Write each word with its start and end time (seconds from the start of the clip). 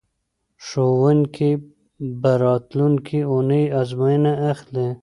ښوونکي 0.65 1.51
به 2.21 2.31
راتلونکې 2.45 3.19
اونۍ 3.31 3.63
ازموینه 3.81 4.33
اخلي. 4.51 4.87